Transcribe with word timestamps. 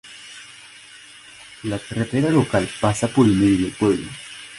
La 1.61 1.77
carretera 1.77 2.31
local 2.31 2.67
pasa 2.79 3.07
por 3.07 3.27
el 3.27 3.33
medio 3.33 3.65
del 3.67 3.71
pueblo. 3.73 4.07